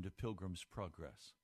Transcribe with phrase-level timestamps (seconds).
[0.00, 1.34] Welcome to Pilgrim's Progress.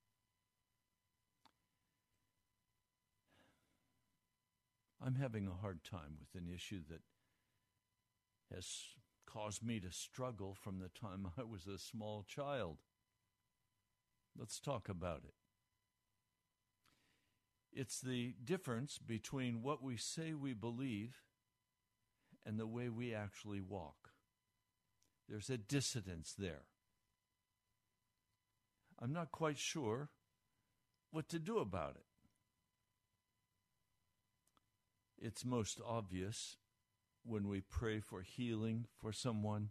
[5.04, 7.02] I'm having a hard time with an issue that
[8.54, 8.66] has
[9.26, 12.78] caused me to struggle from the time I was a small child.
[14.38, 15.34] Let's talk about it.
[17.78, 21.20] It's the difference between what we say we believe
[22.46, 24.12] and the way we actually walk.
[25.28, 26.62] There's a dissidence there.
[29.00, 30.10] I'm not quite sure
[31.10, 32.04] what to do about it.
[35.18, 36.56] It's most obvious
[37.24, 39.70] when we pray for healing for someone.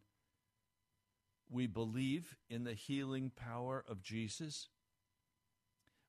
[1.50, 4.70] We believe in the healing power of Jesus.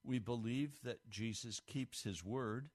[0.03, 2.69] We believe that Jesus keeps his word.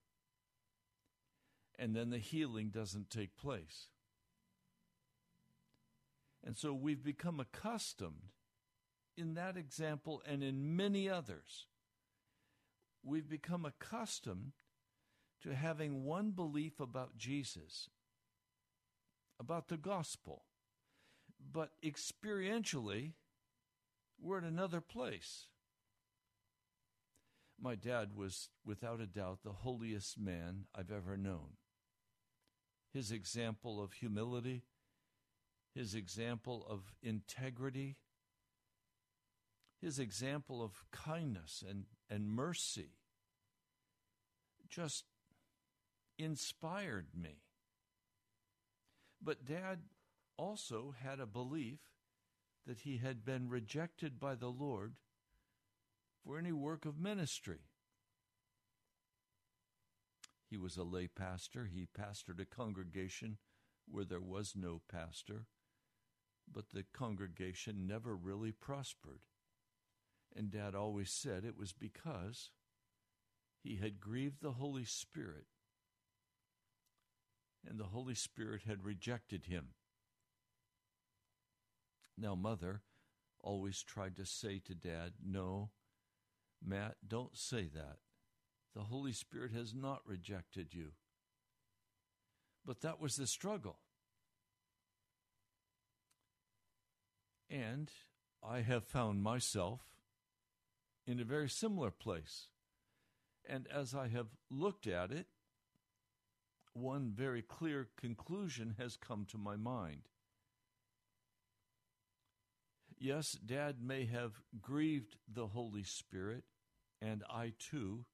[1.79, 3.89] and then the healing doesn't take place.
[6.44, 8.29] And so we've become accustomed
[9.17, 11.67] in that example and in many others.
[13.03, 14.53] We've become accustomed
[15.43, 17.91] to having one belief about Jesus,
[19.41, 20.44] about the gospel,
[21.53, 23.12] but experientially,
[24.20, 25.47] we're at another place.
[27.61, 31.56] My dad was, without a doubt, the holiest man I've ever known.
[32.93, 34.62] His example of humility,
[35.75, 37.97] his example of integrity,
[39.82, 42.93] his example of kindness and, and mercy
[44.70, 45.05] just
[46.19, 47.43] inspired me.
[49.20, 49.81] But Dad
[50.38, 51.81] also had a belief
[52.67, 54.94] that he had been rejected by the Lord
[56.25, 57.58] for any work of ministry.
[60.49, 61.69] He was a lay pastor.
[61.73, 63.38] He pastored a congregation
[63.90, 65.46] where there was no pastor,
[66.50, 69.20] but the congregation never really prospered.
[70.34, 72.50] And Dad always said it was because
[73.62, 75.46] he had grieved the Holy Spirit,
[77.69, 79.69] and the Holy Spirit had rejected him.
[82.19, 82.82] Now, Mother
[83.40, 85.70] always tried to say to Dad, No,
[86.64, 87.99] Matt, don't say that.
[88.75, 90.93] The Holy Spirit has not rejected you.
[92.64, 93.79] But that was the struggle.
[97.50, 97.90] And
[98.43, 99.81] I have found myself
[101.06, 102.49] in a very similar place.
[103.49, 105.26] And as I have looked at it,
[106.75, 110.08] one very clear conclusion has come to my mind.
[112.99, 116.44] Yes, Dad may have grieved the Holy Spirit,
[117.00, 118.05] and I too,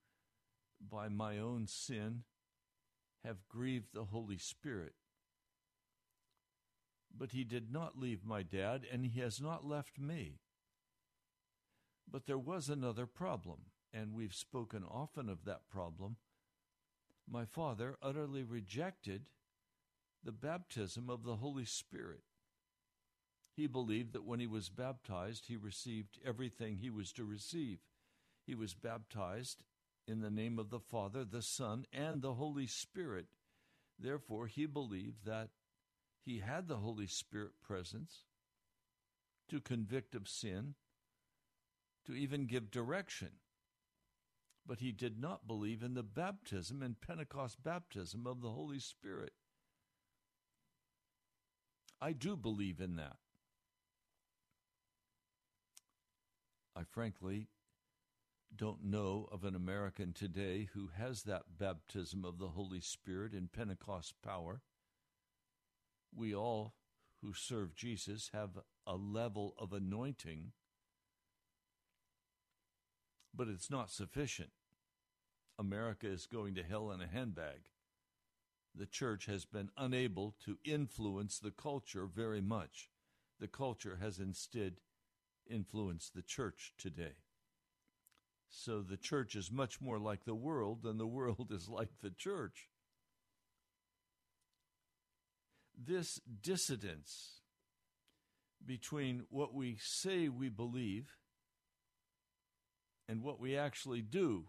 [0.80, 2.22] by my own sin,
[3.22, 4.94] have grieved the Holy Spirit.
[7.14, 10.40] But He did not leave my dad, and He has not left me.
[12.10, 13.58] But there was another problem,
[13.92, 16.16] and we've spoken often of that problem.
[17.30, 19.26] My father utterly rejected
[20.24, 22.22] the baptism of the Holy Spirit.
[23.54, 27.78] He believed that when he was baptized, he received everything he was to receive.
[28.46, 29.64] He was baptized
[30.06, 33.26] in the name of the Father, the Son, and the Holy Spirit.
[33.98, 35.50] Therefore, he believed that
[36.24, 38.24] he had the Holy Spirit presence
[39.48, 40.74] to convict of sin
[42.08, 43.30] to even give direction.
[44.66, 49.32] But he did not believe in the baptism and Pentecost baptism of the Holy Spirit.
[52.00, 53.16] I do believe in that.
[56.76, 57.48] I frankly
[58.54, 63.48] don't know of an American today who has that baptism of the Holy Spirit in
[63.48, 64.62] Pentecost power.
[66.14, 66.74] We all
[67.20, 68.50] who serve Jesus have
[68.86, 70.52] a level of anointing
[73.38, 74.50] but it's not sufficient.
[75.60, 77.70] America is going to hell in a handbag.
[78.74, 82.90] The church has been unable to influence the culture very much.
[83.40, 84.80] The culture has instead
[85.48, 87.14] influenced the church today.
[88.50, 92.10] So the church is much more like the world than the world is like the
[92.10, 92.68] church.
[95.80, 97.40] This dissidence
[98.66, 101.12] between what we say we believe
[103.08, 104.44] and what we actually do,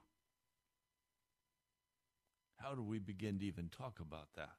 [2.57, 4.55] how do we begin to even talk about that?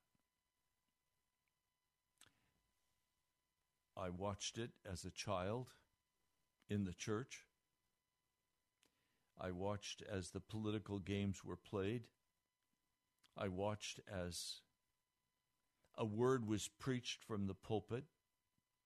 [3.97, 5.69] I watched it as a child
[6.71, 7.45] in the church.
[9.39, 12.05] I watched as the political games were played.
[13.37, 14.61] I watched as
[15.97, 18.05] a word was preached from the pulpit,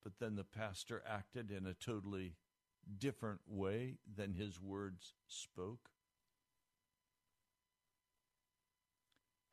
[0.03, 2.35] but then the pastor acted in a totally
[2.99, 5.91] different way than his words spoke?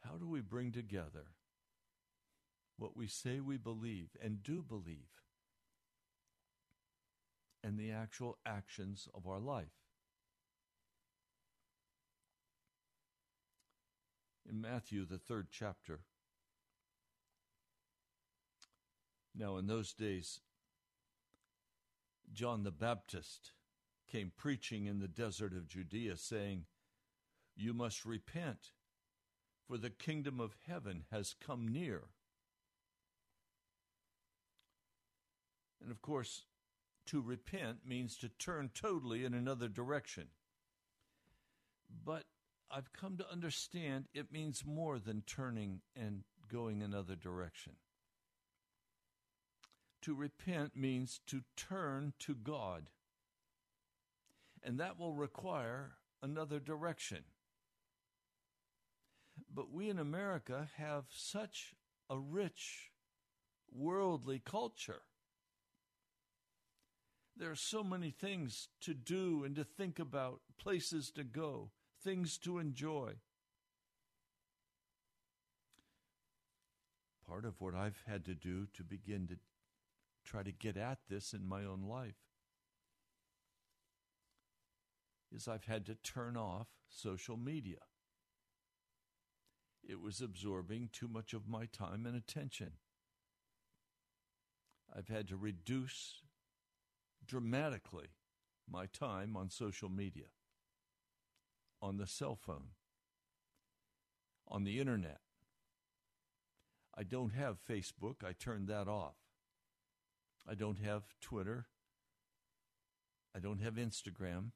[0.02, 1.28] How do we bring together
[2.78, 5.22] what we say we believe and do believe
[7.64, 9.68] and the actual actions of our life?
[14.50, 16.02] In Matthew, the third chapter,
[19.34, 20.42] now in those days,
[22.34, 23.52] John the Baptist
[24.10, 26.66] came preaching in the desert of Judea, saying,
[27.56, 28.72] You must repent,
[29.68, 32.10] for the kingdom of heaven has come near.
[35.82, 36.46] And of course,
[37.08, 40.28] to repent means to turn totally in another direction.
[42.06, 42.26] But
[42.70, 47.74] I've come to understand it means more than turning and going another direction.
[50.04, 52.88] To repent means to turn to God.
[54.64, 55.92] And that will require
[56.22, 57.24] another direction.
[59.54, 61.74] But we in America have such
[62.10, 62.92] a rich
[63.72, 65.02] worldly culture.
[67.38, 71.72] There are so many things to do and to think about, places to go,
[72.04, 73.14] things to enjoy.
[77.28, 79.38] Part of what I've had to do to begin to
[80.24, 82.16] try to get at this in my own life
[85.32, 87.78] is I've had to turn off social media.
[89.84, 92.74] It was absorbing too much of my time and attention.
[94.96, 96.22] I've had to reduce
[97.26, 98.08] dramatically
[98.70, 100.28] my time on social media,
[101.82, 102.72] on the cell phone,
[104.48, 105.20] on the internet.
[106.96, 109.21] I don't have Facebook, I turned that off.
[110.50, 111.68] I don't have Twitter.
[113.36, 114.52] I don't have Instagram.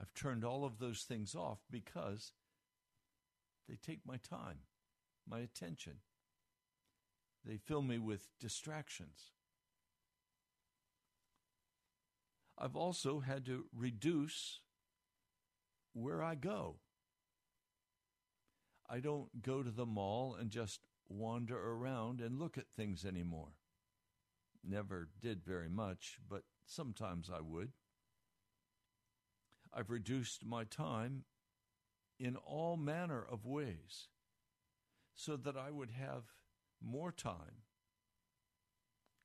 [0.00, 2.32] I've turned all of those things off because
[3.68, 4.60] they take my time,
[5.28, 5.94] my attention.
[7.44, 9.32] They fill me with distractions.
[12.56, 14.60] I've also had to reduce
[15.92, 16.76] where I go.
[18.90, 23.52] I don't go to the mall and just wander around and look at things anymore.
[24.68, 27.72] Never did very much, but sometimes I would.
[29.72, 31.24] I've reduced my time
[32.18, 34.08] in all manner of ways
[35.14, 36.24] so that I would have
[36.82, 37.62] more time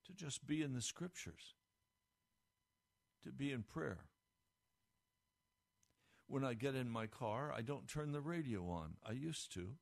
[0.05, 1.55] to just be in the scriptures,
[3.23, 4.05] to be in prayer.
[6.27, 8.93] When I get in my car, I don't turn the radio on.
[9.05, 9.75] I used to.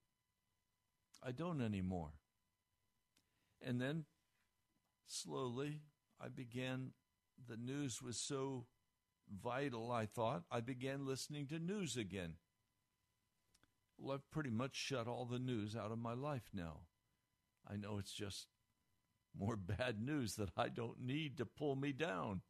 [1.24, 2.14] I don't anymore.
[3.62, 4.06] And then
[5.12, 5.82] slowly
[6.20, 6.92] I began,
[7.48, 8.66] the news was so
[9.44, 12.34] vital, I thought, I began listening to news again.
[13.98, 16.82] Well, I've pretty much shut all the news out of my life now.
[17.70, 18.48] I know it's just
[19.38, 22.42] more bad news that I don't need to pull me down.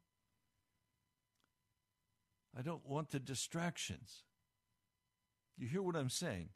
[2.56, 4.24] I don't want the distractions.
[5.56, 6.50] You hear what I'm saying?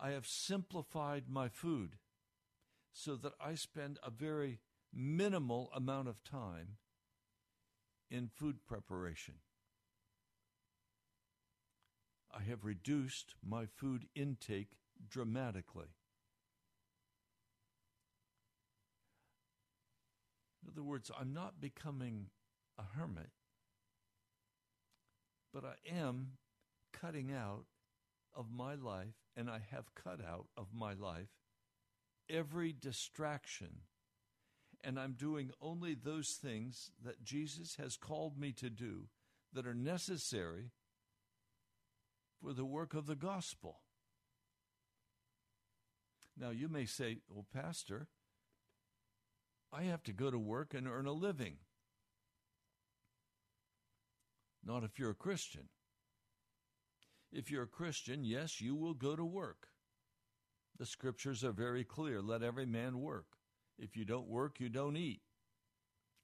[0.00, 1.96] I have simplified my food
[2.98, 4.58] so that I spend a very
[4.90, 6.78] minimal amount of time
[8.10, 9.34] in food preparation.
[12.34, 14.78] I have reduced my food intake
[15.10, 15.88] dramatically.
[20.62, 22.28] In other words, I'm not becoming
[22.78, 23.30] a hermit,
[25.52, 26.38] but I am
[26.94, 27.66] cutting out
[28.34, 31.28] of my life, and I have cut out of my life
[32.30, 33.82] every distraction.
[34.84, 39.08] And I'm doing only those things that Jesus has called me to do
[39.52, 40.70] that are necessary
[42.40, 43.80] for the work of the gospel.
[46.38, 48.08] Now, you may say, well, Pastor,
[49.72, 51.56] I have to go to work and earn a living.
[54.64, 55.68] Not if you're a Christian.
[57.32, 59.68] If you're a Christian, yes, you will go to work.
[60.78, 63.26] The scriptures are very clear let every man work.
[63.78, 65.20] If you don't work, you don't eat.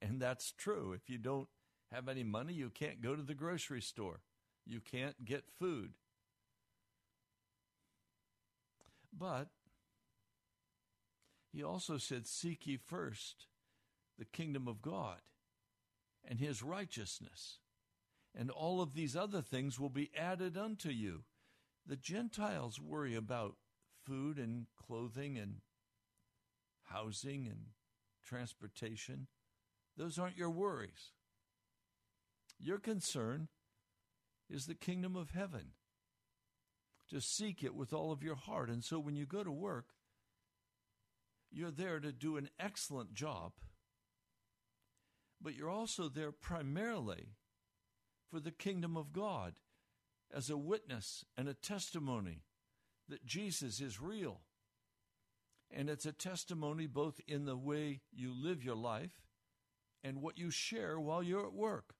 [0.01, 0.93] And that's true.
[0.93, 1.47] If you don't
[1.91, 4.21] have any money, you can't go to the grocery store.
[4.65, 5.93] You can't get food.
[9.17, 9.49] But
[11.51, 13.45] he also said, Seek ye first
[14.17, 15.19] the kingdom of God
[16.27, 17.59] and his righteousness,
[18.35, 21.23] and all of these other things will be added unto you.
[21.85, 23.55] The Gentiles worry about
[24.05, 25.57] food and clothing and
[26.83, 27.67] housing and
[28.23, 29.27] transportation.
[29.97, 31.11] Those aren't your worries.
[32.59, 33.47] Your concern
[34.49, 35.71] is the kingdom of heaven.
[37.09, 38.69] To seek it with all of your heart.
[38.69, 39.89] And so when you go to work,
[41.51, 43.51] you're there to do an excellent job,
[45.39, 47.35] but you're also there primarily
[48.31, 49.59] for the kingdom of God
[50.33, 52.41] as a witness and a testimony
[53.09, 54.41] that Jesus is real.
[55.71, 59.21] And it's a testimony both in the way you live your life
[60.03, 61.95] and what you share while you're at work.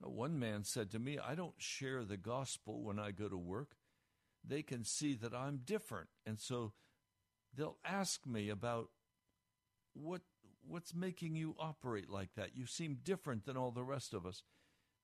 [0.00, 3.76] One man said to me, I don't share the gospel when I go to work.
[4.46, 6.08] They can see that I'm different.
[6.26, 6.72] And so
[7.56, 8.90] they'll ask me about
[9.94, 10.22] what
[10.66, 12.56] what's making you operate like that.
[12.56, 14.42] You seem different than all the rest of us.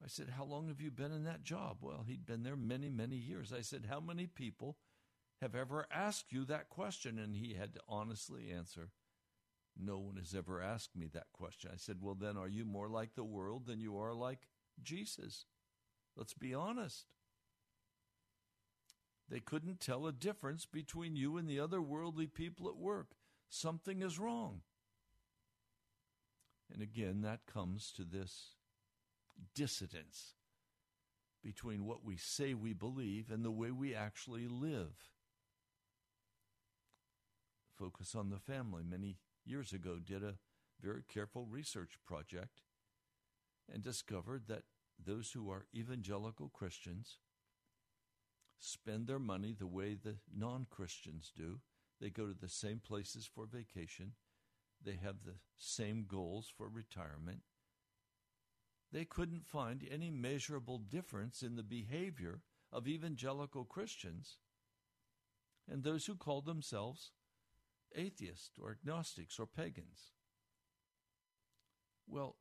[0.02, 1.78] I said, How long have you been in that job?
[1.80, 3.52] Well, he'd been there many, many years.
[3.52, 4.78] I said, How many people
[5.40, 7.18] have ever asked you that question?
[7.18, 8.90] And he had to honestly answer,
[9.78, 11.70] No one has ever asked me that question.
[11.72, 14.48] I said, Well, then are you more like the world than you are like
[14.82, 15.44] Jesus?
[16.16, 17.06] Let's be honest.
[19.28, 23.12] They couldn't tell a difference between you and the other worldly people at work.
[23.48, 24.62] Something is wrong.
[26.72, 28.54] And again, that comes to this
[29.54, 30.34] dissidence
[31.42, 35.10] between what we say we believe and the way we actually live.
[37.78, 40.36] Focus on the Family many years ago did a
[40.82, 42.60] very careful research project
[43.72, 44.64] and discovered that
[45.02, 47.18] those who are evangelical Christians
[48.58, 51.60] spend their money the way the non Christians do.
[52.00, 54.12] They go to the same places for vacation,
[54.82, 57.40] they have the same goals for retirement.
[58.92, 62.40] They couldn't find any measurable difference in the behavior
[62.72, 64.38] of evangelical Christians
[65.70, 67.12] and those who called themselves
[67.94, 70.12] atheists or agnostics or pagans.
[72.06, 72.36] Well,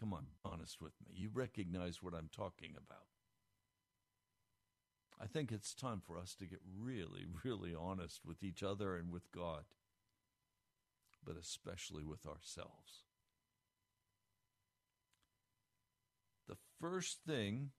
[0.00, 1.12] come on, honest with me.
[1.14, 3.06] You recognize what I'm talking about.
[5.20, 9.10] I think it's time for us to get really, really honest with each other and
[9.10, 9.64] with God,
[11.24, 13.04] but especially with ourselves.
[16.46, 17.70] The first thing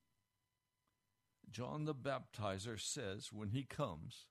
[1.49, 4.25] John the Baptizer says when he comes,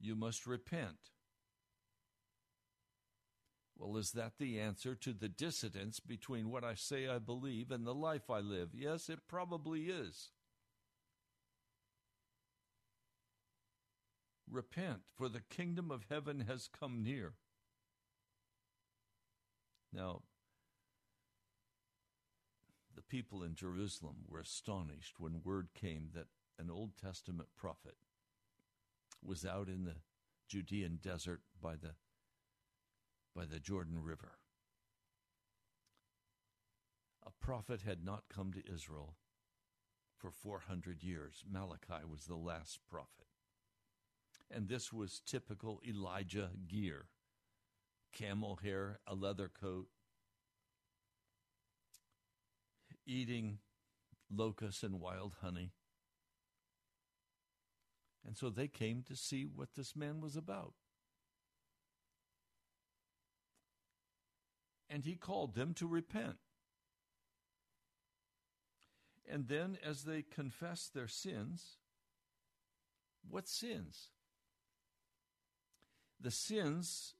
[0.00, 1.10] you must repent.
[3.76, 7.86] Well, is that the answer to the dissidence between what I say I believe and
[7.86, 8.70] the life I live?
[8.72, 10.30] Yes, it probably is.
[14.48, 17.34] Repent, for the kingdom of heaven has come near.
[19.92, 20.22] Now,
[22.94, 26.26] the people in Jerusalem were astonished when word came that
[26.58, 27.96] an Old Testament prophet
[29.22, 29.96] was out in the
[30.48, 31.94] Judean desert by the
[33.34, 34.38] by the Jordan River.
[37.26, 39.16] A prophet had not come to Israel
[40.16, 41.42] for 400 years.
[41.50, 43.26] Malachi was the last prophet.
[44.50, 47.06] And this was typical Elijah gear
[48.14, 49.88] camel hair, a leather coat,
[53.06, 53.58] eating
[54.30, 55.72] locusts and wild honey.
[58.26, 60.72] And so they came to see what this man was about.
[64.88, 66.36] And he called them to repent.
[69.28, 71.78] And then, as they confessed their sins,
[73.28, 74.10] what sins?
[76.24, 77.14] the sins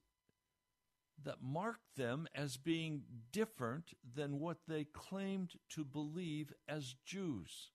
[1.22, 7.70] that marked them as being different than what they claimed to believe as Jews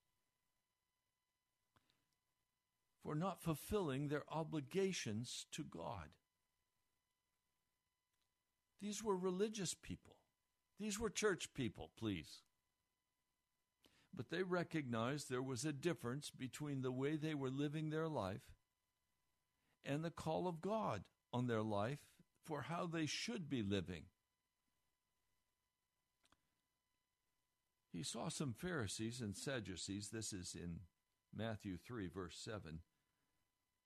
[3.03, 6.09] for not fulfilling their obligations to God.
[8.81, 10.15] These were religious people.
[10.79, 12.43] These were church people, please.
[14.13, 18.53] But they recognized there was a difference between the way they were living their life
[19.85, 21.99] and the call of God on their life
[22.49, 24.05] for how they should be living.
[27.93, 30.79] He saw some Pharisees and Sadducees, this is in
[31.35, 32.79] Matthew 3, verse 7.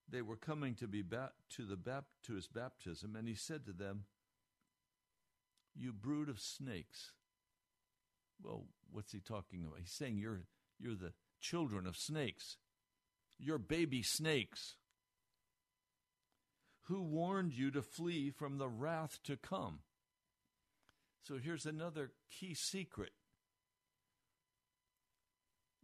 [0.09, 3.65] They were coming to, be ba- to, the bap- to his baptism, and he said
[3.65, 4.05] to them,
[5.75, 7.11] You brood of snakes.
[8.41, 9.79] Well, what's he talking about?
[9.79, 10.43] He's saying you're,
[10.79, 12.57] you're the children of snakes.
[13.37, 14.75] You're baby snakes
[16.83, 19.79] who warned you to flee from the wrath to come.
[21.21, 23.11] So here's another key secret.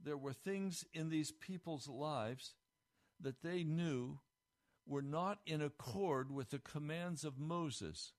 [0.02, 2.54] There were things in these people's lives
[3.22, 4.20] that they knew
[4.86, 8.14] were not in accord with the commands of Moses.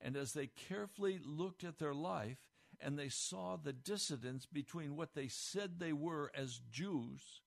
[0.00, 2.38] And as they carefully looked at their life
[2.80, 7.40] and they saw the dissidence between what they said they were as Jews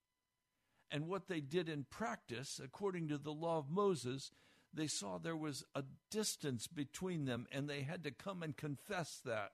[0.92, 4.32] and what they did in practice, according to the law of Moses,
[4.74, 9.22] they saw there was a distance between them and they had to come and confess
[9.26, 9.52] that.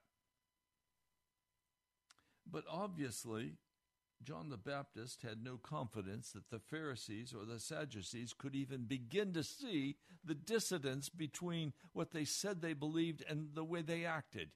[2.50, 3.54] But obviously,
[4.24, 9.34] John the Baptist had no confidence that the Pharisees or the Sadducees could even begin
[9.34, 14.50] to see the dissidence between what they said they believed and the way they acted.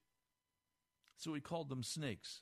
[1.17, 2.41] So he called them snakes.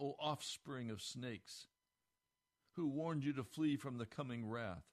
[0.00, 1.66] O offspring of snakes,
[2.76, 4.84] who warned you to flee from the coming wrath.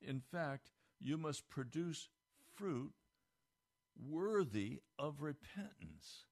[0.00, 2.08] In fact, you must produce
[2.54, 2.92] fruit
[3.98, 6.26] worthy of repentance.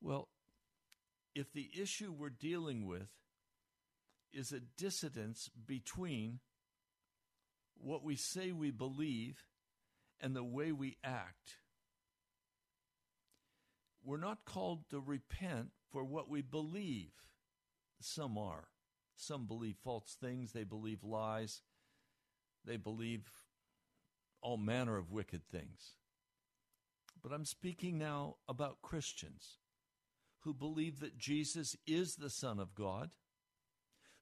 [0.00, 0.28] Well,
[1.34, 3.08] if the issue we're dealing with
[4.32, 6.40] is a dissidence between
[7.76, 9.44] what we say we believe
[10.20, 11.58] and the way we act,
[14.04, 17.12] we're not called to repent for what we believe.
[18.04, 18.68] Some are.
[19.16, 21.62] Some believe false things, they believe lies,
[22.64, 23.30] they believe
[24.42, 25.96] all manner of wicked things.
[27.22, 29.58] But I'm speaking now about Christians
[30.40, 33.10] who believe that Jesus is the Son of God,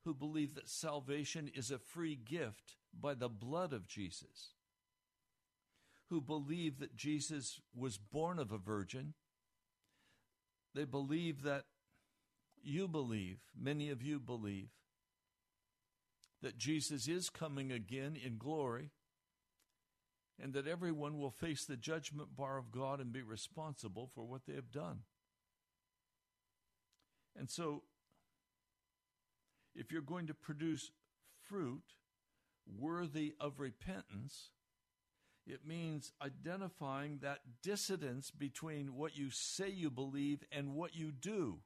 [0.04, 4.54] who believe that salvation is a free gift by the blood of Jesus,
[6.08, 9.14] who believe that Jesus was born of a virgin.
[10.74, 11.64] They believe that
[12.62, 14.68] you believe, many of you believe,
[16.42, 18.90] that Jesus is coming again in glory
[20.42, 24.42] and that everyone will face the judgment bar of God and be responsible for what
[24.46, 25.00] they have done.
[27.36, 27.82] And so,
[29.74, 30.90] if you're going to produce
[31.44, 31.82] fruit
[32.66, 34.50] worthy of repentance,
[35.46, 41.60] it means identifying that dissidence between what you say you believe and what you do.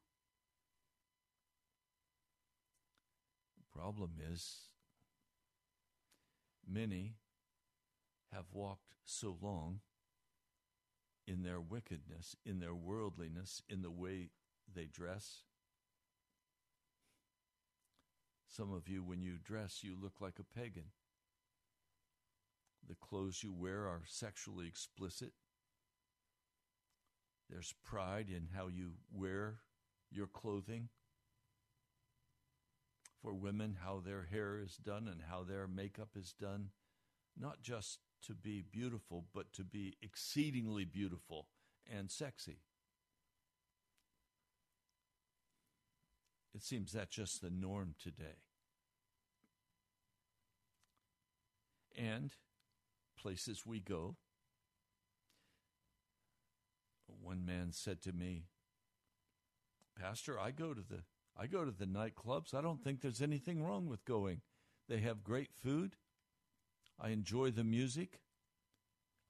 [3.77, 4.69] Problem is,
[6.69, 7.15] many
[8.33, 9.81] have walked so long
[11.27, 14.31] in their wickedness, in their worldliness, in the way
[14.75, 15.43] they dress.
[18.49, 20.91] Some of you, when you dress, you look like a pagan.
[22.89, 25.33] The clothes you wear are sexually explicit.
[27.51, 29.57] There's pride in how you wear
[30.11, 30.89] your clothing.
[33.27, 36.69] For women, how their hair is done and how their makeup is done,
[37.37, 41.49] not just to be beautiful, but to be exceedingly beautiful
[41.93, 42.61] and sexy.
[46.55, 48.45] It seems that's just the norm today.
[51.99, 52.31] And
[53.21, 54.15] places we go,
[57.21, 58.45] one man said to me,
[60.01, 61.03] Pastor, I go to the
[61.39, 62.55] I go to the nightclubs.
[62.55, 64.41] I don't think there's anything wrong with going.
[64.89, 65.97] They have great food.
[66.99, 68.21] I enjoy the music.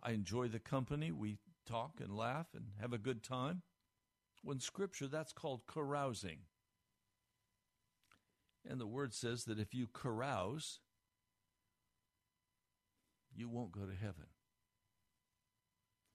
[0.03, 1.11] I enjoy the company.
[1.11, 3.63] We talk and laugh and have a good time.
[4.43, 6.41] When scripture, that's called carousing.
[8.69, 10.81] And the word says that if you carouse,
[13.35, 14.27] you won't go to heaven.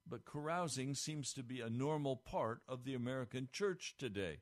[0.08, 4.40] But carousing seems to be a normal part of the American church today.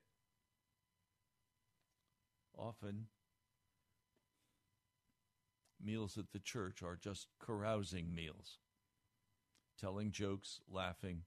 [2.59, 3.05] Often,
[5.81, 8.57] meals at the church are just carousing meals,
[9.79, 11.21] telling jokes, laughing.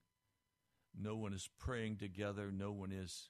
[0.95, 3.29] No one is praying together, no one is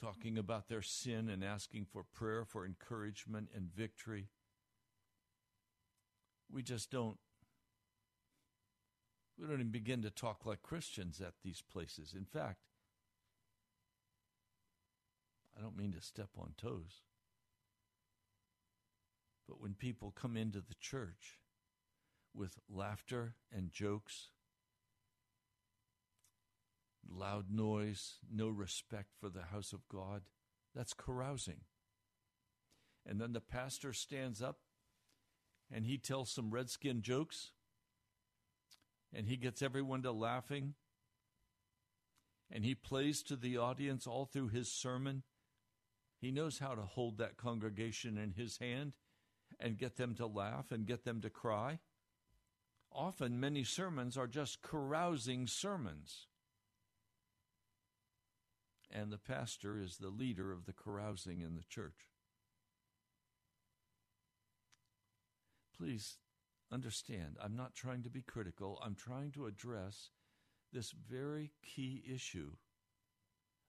[0.00, 4.28] talking about their sin and asking for prayer, for encouragement and victory.
[6.50, 7.18] We just don't
[9.38, 12.14] we don't even begin to talk like Christians at these places.
[12.16, 12.60] In fact,
[15.56, 17.02] I don't mean to step on toes.
[19.48, 21.38] But when people come into the church
[22.34, 24.30] with laughter and jokes,
[27.08, 30.22] loud noise, no respect for the house of God,
[30.74, 31.60] that's carousing.
[33.06, 34.58] And then the pastor stands up
[35.72, 37.52] and he tells some redskin jokes
[39.14, 40.74] and he gets everyone to laughing
[42.50, 45.22] and he plays to the audience all through his sermon.
[46.18, 48.92] He knows how to hold that congregation in his hand
[49.60, 51.78] and get them to laugh and get them to cry.
[52.90, 56.26] Often, many sermons are just carousing sermons.
[58.90, 62.08] And the pastor is the leader of the carousing in the church.
[65.76, 66.16] Please
[66.72, 68.80] understand, I'm not trying to be critical.
[68.82, 70.10] I'm trying to address
[70.72, 72.52] this very key issue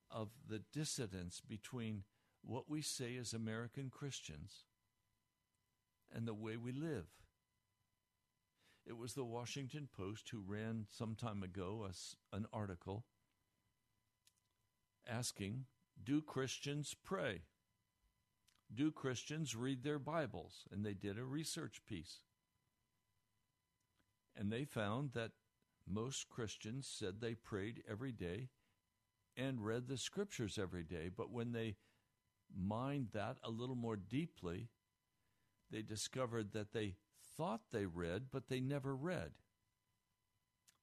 [0.10, 2.04] of the dissidence between
[2.48, 4.64] what we say as American Christians
[6.14, 7.08] and the way we live.
[8.86, 13.04] It was the Washington Post who ran some time ago a, an article
[15.06, 15.66] asking
[16.02, 17.42] Do Christians pray?
[18.74, 20.64] Do Christians read their Bibles?
[20.72, 22.20] And they did a research piece.
[24.38, 25.32] And they found that
[25.86, 28.50] most Christians said they prayed every day
[29.36, 31.10] and read the scriptures every day.
[31.16, 31.76] But when they
[32.56, 34.70] mined that a little more deeply,
[35.72, 36.96] they discovered that they
[37.38, 39.32] thought they read, but they never read.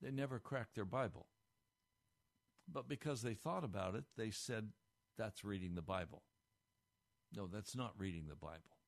[0.03, 1.27] They never cracked their Bible.
[2.71, 4.71] But because they thought about it, they said,
[5.17, 6.23] that's reading the Bible.
[7.35, 8.79] No, that's not reading the Bible.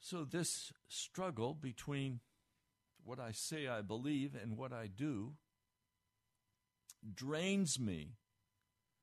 [0.00, 2.20] So, this struggle between
[3.02, 5.32] what I say I believe and what I do
[7.14, 8.16] drains me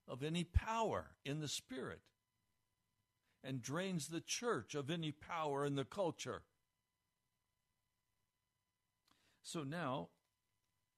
[0.08, 2.02] of any power in the Spirit
[3.44, 6.44] and drains the church of any power in the culture.
[9.42, 10.10] So now,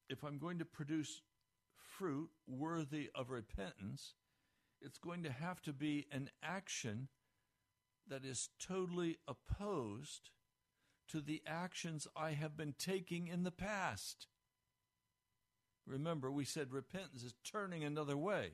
[0.09, 1.21] if I'm going to produce
[1.75, 4.13] fruit worthy of repentance,
[4.81, 7.07] it's going to have to be an action
[8.07, 10.29] that is totally opposed
[11.09, 14.27] to the actions I have been taking in the past.
[15.85, 18.51] Remember, we said repentance is turning another way.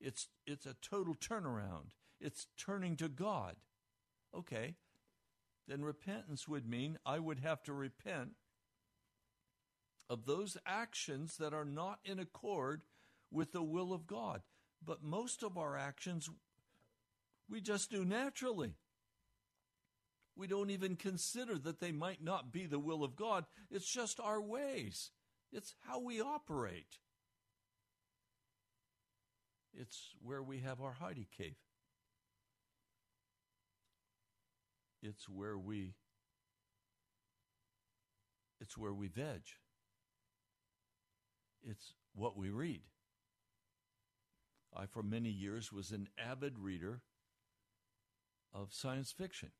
[0.00, 1.90] It's, it's a total turnaround.
[2.20, 3.56] It's turning to God.
[4.34, 4.74] Okay,
[5.68, 8.32] then repentance would mean I would have to repent
[10.08, 12.82] of those actions that are not in accord
[13.30, 14.42] with the will of God.
[14.84, 16.30] But most of our actions
[17.48, 18.74] we just do naturally.
[20.36, 23.46] We don't even consider that they might not be the will of God.
[23.70, 25.10] It's just our ways,
[25.52, 26.98] it's how we operate.
[29.72, 31.56] It's where we have our hidey cave.
[35.02, 35.94] It's where we
[38.60, 39.42] it's where we veg.
[41.62, 42.82] It's what we read.
[44.74, 47.02] I, for many years, was an avid reader
[48.52, 49.50] of science fiction.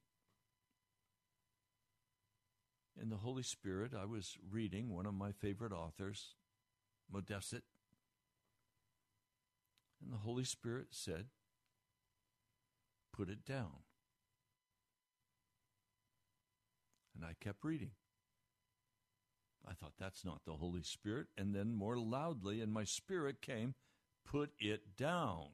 [3.00, 6.35] In the Holy Spirit, I was reading one of my favorite authors,
[7.12, 7.62] Modesitt.
[10.02, 11.26] And the Holy Spirit said,
[13.12, 13.82] Put it down.
[17.14, 17.92] And I kept reading.
[19.68, 21.26] I thought, that's not the Holy Spirit.
[21.37, 23.74] And then more loudly in my spirit came,
[24.24, 25.48] Put it down.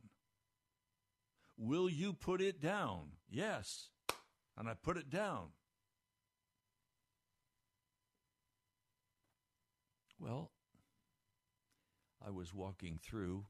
[1.57, 3.13] Will you put it down?
[3.31, 3.89] Yes.
[4.57, 5.49] And I put it down.
[10.23, 10.53] Well,
[12.25, 13.47] I was walking through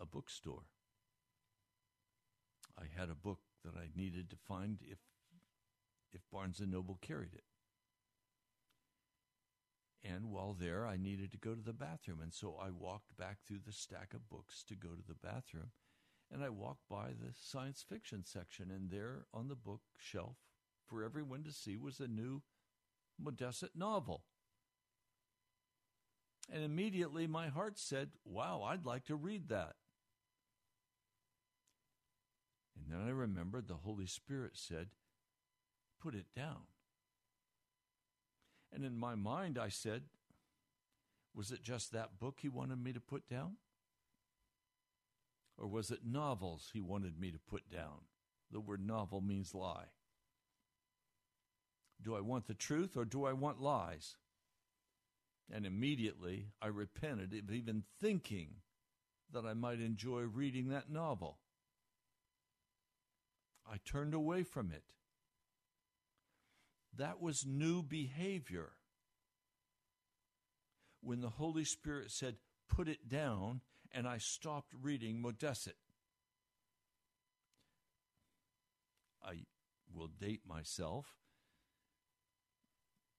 [0.00, 0.64] a bookstore.
[2.76, 4.98] I had a book that I needed to find if
[6.12, 7.44] if Barnes and Noble carried it.
[10.02, 12.20] And while there, I needed to go to the bathroom.
[12.20, 15.70] And so I walked back through the stack of books to go to the bathroom.
[16.30, 18.70] And I walked by the science fiction section.
[18.70, 20.36] And there on the bookshelf,
[20.86, 22.42] for everyone to see, was a new
[23.22, 24.22] Modesitt novel.
[26.52, 29.74] And immediately my heart said, Wow, I'd like to read that.
[32.76, 34.88] And then I remembered the Holy Spirit said,
[36.02, 36.64] Put it down.
[38.72, 40.02] And in my mind, I said,
[41.34, 43.56] Was it just that book he wanted me to put down?
[45.56, 48.06] Or was it novels he wanted me to put down?
[48.50, 49.86] The word novel means lie.
[52.02, 54.16] Do I want the truth or do I want lies?
[55.50, 58.56] And immediately I repented of even thinking
[59.32, 61.38] that I might enjoy reading that novel.
[63.70, 64.84] I turned away from it.
[66.96, 68.72] That was new behavior.
[71.00, 72.36] When the Holy Spirit said,
[72.68, 73.60] put it down,
[73.92, 75.76] and I stopped reading Modesitt.
[79.22, 79.44] I
[79.92, 81.06] will date myself,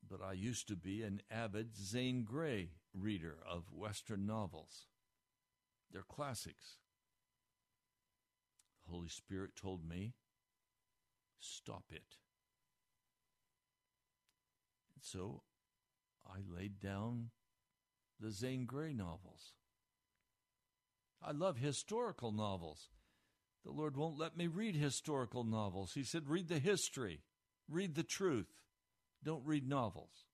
[0.09, 4.87] but I used to be an avid Zane Grey reader of Western novels.
[5.91, 6.77] They're classics.
[8.85, 10.13] The Holy Spirit told me,
[11.39, 12.17] stop it.
[15.01, 15.43] So
[16.27, 17.29] I laid down
[18.19, 19.53] the Zane Grey novels.
[21.23, 22.89] I love historical novels.
[23.63, 25.93] The Lord won't let me read historical novels.
[25.93, 27.21] He said, read the history,
[27.67, 28.47] read the truth,
[29.25, 30.25] don't read novels.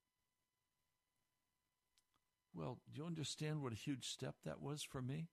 [2.54, 5.30] Well, do you understand what a huge step that was for me?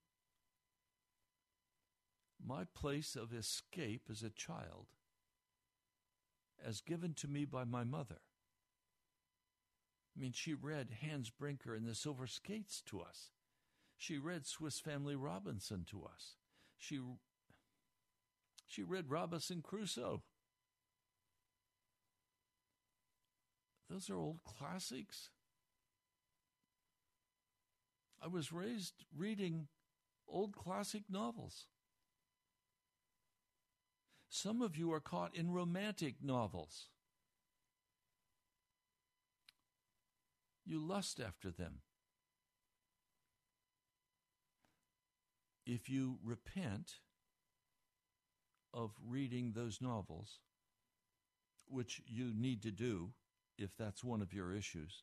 [2.44, 4.86] My place of escape as a child,
[6.64, 8.20] as given to me by my mother,
[10.16, 13.30] I mean, she read Hans Brinker and the Silver Skates to us.
[13.96, 16.36] She read Swiss Family Robinson to us.
[16.76, 17.00] She
[18.66, 20.22] she read Robinson Crusoe.
[23.88, 25.30] Those are old classics.
[28.22, 29.68] I was raised reading
[30.28, 31.66] old classic novels.
[34.28, 36.88] Some of you are caught in romantic novels.
[40.66, 41.80] You lust after them.
[45.64, 46.96] If you repent
[48.74, 50.40] of reading those novels,
[51.66, 53.12] which you need to do,
[53.58, 55.02] if that's one of your issues,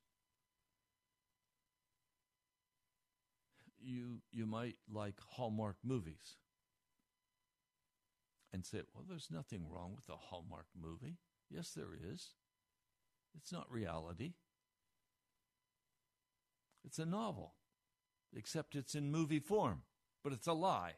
[3.79, 6.37] you you might like Hallmark movies
[8.51, 11.17] and say, "Well, there's nothing wrong with a Hallmark movie."
[11.49, 12.33] Yes, there is.
[13.35, 14.33] It's not reality.
[16.83, 17.55] It's a novel,
[18.33, 19.83] except it's in movie form,
[20.23, 20.95] but it's a lie.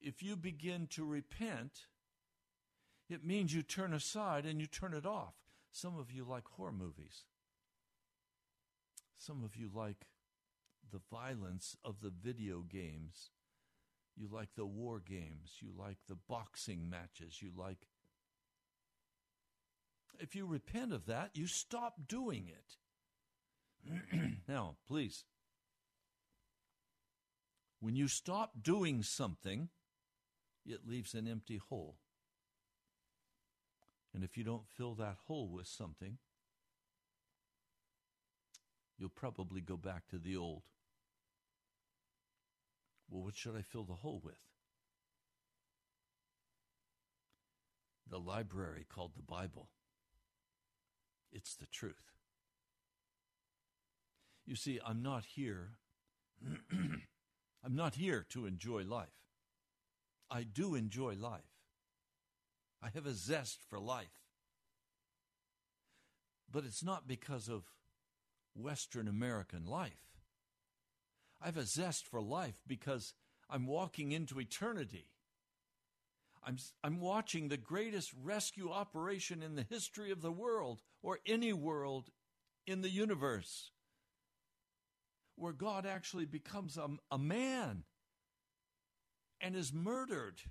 [0.00, 1.86] If you begin to repent,
[3.08, 5.39] it means you turn aside and you turn it off.
[5.72, 7.24] Some of you like horror movies.
[9.16, 10.06] Some of you like
[10.90, 13.30] the violence of the video games.
[14.16, 15.58] You like the war games.
[15.60, 17.40] You like the boxing matches.
[17.40, 17.86] You like.
[20.18, 22.76] If you repent of that, you stop doing it.
[24.48, 25.24] now, please,
[27.80, 29.70] when you stop doing something,
[30.66, 31.96] it leaves an empty hole.
[34.14, 36.18] And if you don't fill that hole with something,
[38.98, 40.62] you'll probably go back to the old.
[43.08, 44.40] Well, what should I fill the hole with?
[48.08, 49.68] The library called the Bible.
[51.32, 52.10] It's the truth.
[54.44, 55.76] You see, I'm not here.
[57.64, 59.08] I'm not here to enjoy life.
[60.30, 61.49] I do enjoy life.
[62.82, 64.08] I have a zest for life.
[66.50, 67.64] But it's not because of
[68.54, 70.18] Western American life.
[71.40, 73.14] I have a zest for life because
[73.48, 75.06] I'm walking into eternity.
[76.42, 81.52] I'm, I'm watching the greatest rescue operation in the history of the world or any
[81.52, 82.10] world
[82.66, 83.70] in the universe
[85.36, 87.84] where God actually becomes a, a man
[89.40, 90.42] and is murdered,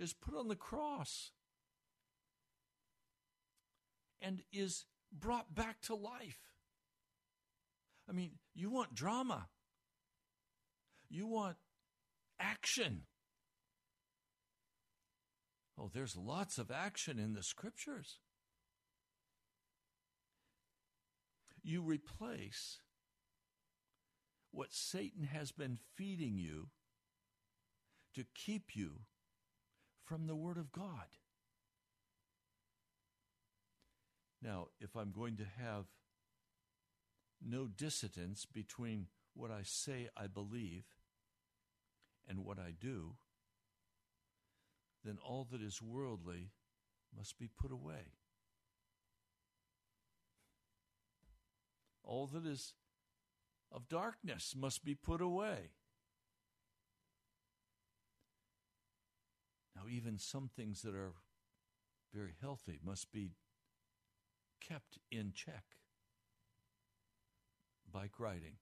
[0.00, 1.32] is put on the cross,
[4.20, 6.38] and is brought back to life.
[8.08, 9.48] I mean, you want drama.
[11.08, 11.56] You want
[12.38, 13.02] action.
[15.78, 18.18] Oh, there's lots of action in the scriptures.
[21.62, 22.78] You replace
[24.50, 26.68] what Satan has been feeding you
[28.14, 29.02] to keep you
[30.10, 31.06] from the Word of God.
[34.42, 35.84] Now, if I'm going to have
[37.40, 40.82] no dissidence between what I say I believe
[42.28, 43.14] and what I do,
[45.04, 46.50] then all that is worldly
[47.16, 48.14] must be put away.
[52.02, 52.74] All that is
[53.70, 55.70] of darkness must be put away.
[59.80, 61.12] Now, even some things that are
[62.12, 63.30] very healthy must be
[64.60, 65.64] kept in check.
[67.90, 68.56] Bike riding,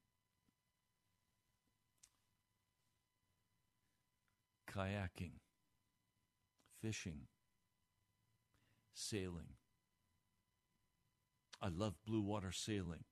[4.71, 5.33] kayaking,
[6.81, 7.23] fishing,
[8.95, 9.55] sailing.
[11.61, 13.05] I love blue water sailing.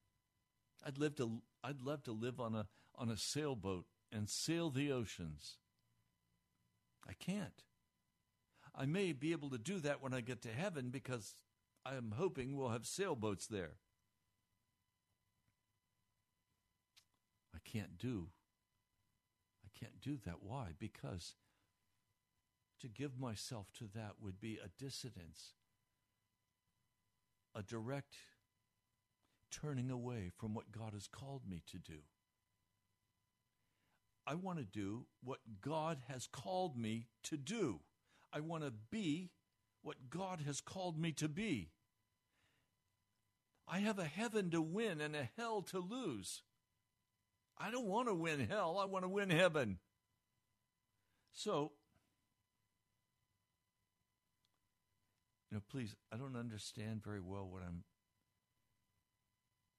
[0.85, 4.93] I'd love to I'd love to live on a on a sailboat and sail the
[4.93, 5.59] oceans.
[7.07, 7.65] I can't.
[8.77, 11.35] I may be able to do that when I get to heaven because
[11.85, 13.77] I am hoping we'll have sailboats there.
[17.55, 18.29] I can't do
[19.67, 20.43] I can't do that.
[20.43, 20.69] Why?
[20.79, 21.35] Because
[22.81, 25.55] to give myself to that would be a dissidence,
[27.55, 28.17] a direct
[29.51, 32.01] turning away from what God has called me to do.
[34.27, 37.81] I want to do what God has called me to do.
[38.37, 39.31] I want to be
[39.83, 41.71] what God has called me to be.
[43.67, 46.43] I have a heaven to win and a hell to lose.
[47.57, 49.79] I don't want to win hell, I want to win heaven.
[51.33, 51.73] So,
[55.51, 57.85] you know, please, I don't understand very well what I'm,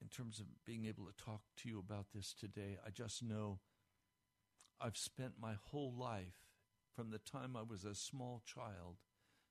[0.02, 2.80] in terms of being able to talk to you about this today.
[2.84, 3.60] I just know
[4.82, 6.47] I've spent my whole life
[6.98, 8.98] from the time I was a small child,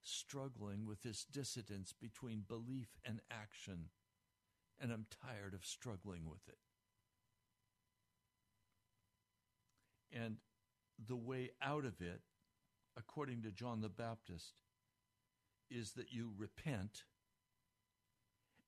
[0.02, 3.90] struggling with this dissidence between belief and action,
[4.80, 6.58] and I'm tired of struggling with it.
[10.12, 10.38] And
[10.98, 12.22] the way out of it,
[12.98, 14.54] according to John the Baptist,
[15.70, 17.04] is that you repent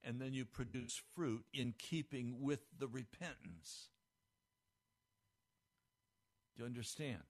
[0.05, 3.89] and then you produce fruit in keeping with the repentance.
[6.55, 7.25] Do you understand?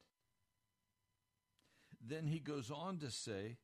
[2.01, 3.59] Then he goes on to say,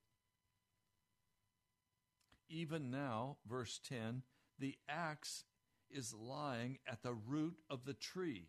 [2.49, 4.23] even now, verse 10,
[4.59, 5.45] the axe
[5.91, 8.49] is lying at the root of the tree.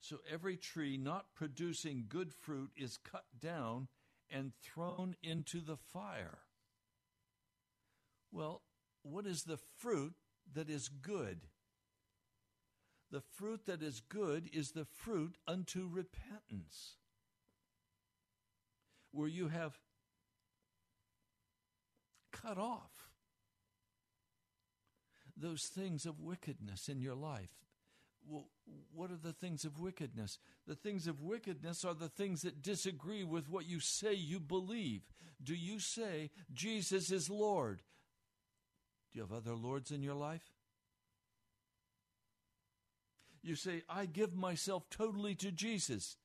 [0.00, 3.88] So every tree not producing good fruit is cut down
[4.30, 6.38] and thrown into the fire.
[8.32, 8.62] Well,
[9.02, 10.14] what is the fruit
[10.52, 11.46] that is good?
[13.10, 16.96] The fruit that is good is the fruit unto repentance,
[19.16, 19.78] where you have
[22.32, 23.08] cut off
[25.36, 27.50] those things of wickedness in your life.
[28.28, 28.48] Well,
[28.92, 30.38] what are the things of wickedness?
[30.66, 35.02] The things of wickedness are the things that disagree with what you say you believe.
[35.42, 37.82] Do you say Jesus is Lord?
[39.12, 40.52] Do you have other lords in your life?
[43.42, 46.16] You say, I give myself totally to Jesus.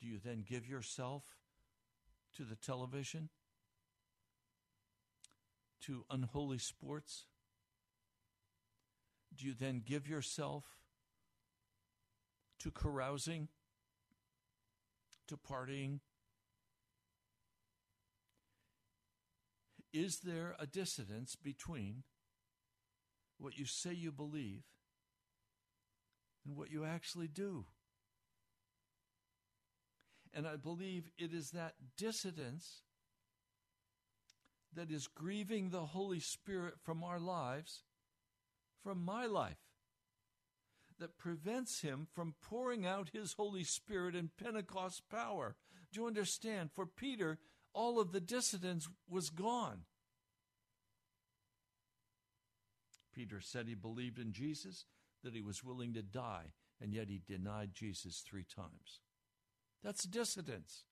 [0.00, 1.22] Do you then give yourself
[2.36, 3.28] to the television?
[5.82, 7.26] To unholy sports?
[9.36, 10.64] Do you then give yourself
[12.60, 13.48] to carousing,
[15.28, 16.00] to partying?
[19.92, 22.04] Is there a dissonance between
[23.38, 24.62] what you say you believe
[26.46, 27.66] and what you actually do?
[30.34, 32.82] And I believe it is that dissidence
[34.74, 37.84] that is grieving the Holy Spirit from our lives,
[38.82, 39.60] from my life,
[40.98, 45.54] that prevents him from pouring out his Holy Spirit in Pentecost power.
[45.92, 46.70] Do you understand?
[46.74, 47.38] For Peter,
[47.72, 49.82] all of the dissidence was gone.
[53.14, 54.86] Peter said he believed in Jesus,
[55.22, 59.00] that he was willing to die, and yet he denied Jesus three times.
[59.84, 60.84] That's dissidence.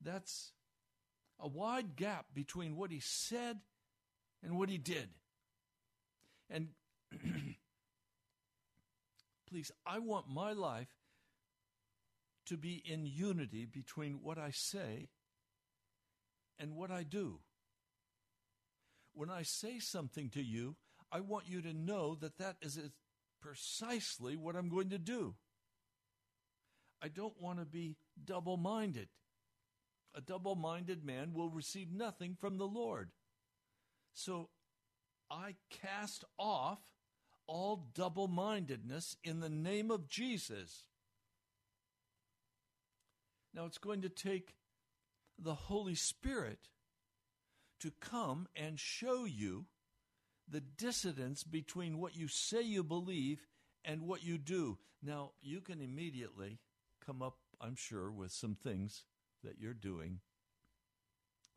[0.00, 0.52] That's
[1.38, 3.58] a wide gap between what he said
[4.42, 5.10] and what he did.
[6.48, 6.68] And
[9.48, 10.88] please, I want my life
[12.46, 15.08] to be in unity between what I say
[16.58, 17.40] and what I do.
[19.12, 20.76] When I say something to you,
[21.12, 22.78] I want you to know that that is
[23.40, 25.34] precisely what I'm going to do.
[27.02, 29.08] I don't want to be double minded.
[30.14, 33.10] A double minded man will receive nothing from the Lord.
[34.14, 34.48] So
[35.30, 36.78] I cast off
[37.46, 40.84] all double mindedness in the name of Jesus.
[43.54, 44.54] Now it's going to take
[45.38, 46.68] the Holy Spirit
[47.80, 49.66] to come and show you
[50.48, 53.46] the dissidence between what you say you believe
[53.84, 54.78] and what you do.
[55.02, 56.58] Now, you can immediately
[57.06, 59.04] come up, I'm sure, with some things
[59.44, 60.20] that you're doing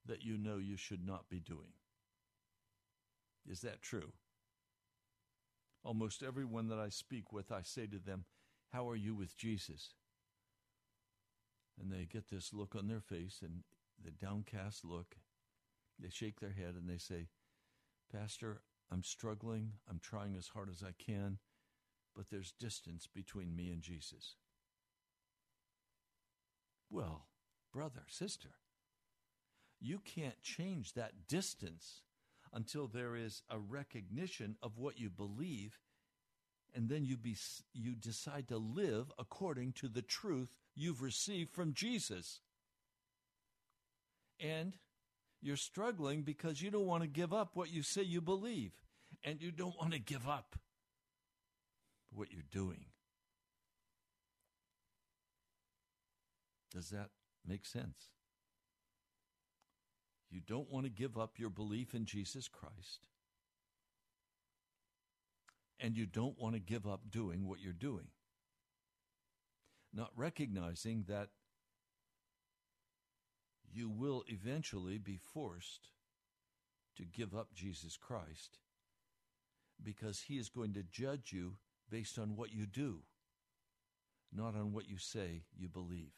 [0.05, 1.73] that you know you should not be doing.
[3.49, 4.13] Is that true?
[5.83, 8.25] Almost everyone that I speak with, I say to them,
[8.71, 9.93] How are you with Jesus?
[11.79, 13.63] And they get this look on their face and
[14.03, 15.15] the downcast look.
[15.97, 17.27] They shake their head and they say,
[18.11, 19.73] Pastor, I'm struggling.
[19.89, 21.37] I'm trying as hard as I can,
[22.15, 24.35] but there's distance between me and Jesus.
[26.89, 27.27] Well,
[27.71, 28.49] brother, sister,
[29.79, 32.01] you can't change that distance
[32.53, 35.79] until there is a recognition of what you believe
[36.75, 37.35] and then you be
[37.73, 42.41] you decide to live according to the truth you've received from Jesus.
[44.39, 44.77] And
[45.41, 48.71] you're struggling because you don't want to give up what you say you believe
[49.23, 50.57] and you don't want to give up
[52.11, 52.85] what you're doing.
[56.71, 57.09] Does that
[57.45, 58.09] make sense?
[60.29, 63.07] You don't want to give up your belief in Jesus Christ.
[65.79, 68.07] And you don't want to give up doing what you're doing.
[69.93, 71.29] Not recognizing that
[73.71, 75.89] you will eventually be forced
[76.97, 78.59] to give up Jesus Christ
[79.81, 81.55] because he is going to judge you
[81.89, 82.99] based on what you do,
[84.33, 86.13] not on what you say you believe.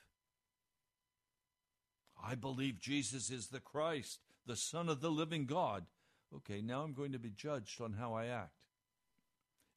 [2.24, 5.86] I believe Jesus is the Christ, the Son of the living God.
[6.36, 8.66] Okay, now I'm going to be judged on how I act.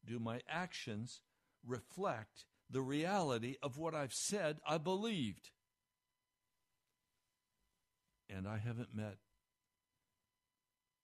[0.07, 1.21] Do my actions
[1.67, 5.51] reflect the reality of what I've said I believed?
[8.29, 9.17] And I haven't met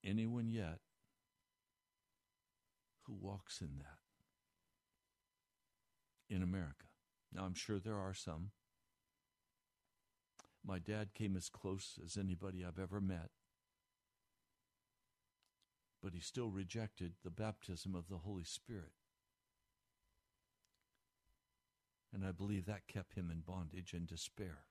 [0.05, 0.80] anyone yet
[3.05, 4.01] who walks in that
[6.34, 6.86] in America.
[7.32, 8.51] Now, I'm sure there are some.
[10.66, 13.30] My dad came as close as anybody I've ever met,
[16.02, 18.92] but he still rejected the baptism of the Holy Spirit.
[22.12, 24.64] And I believe that kept him in bondage and despair.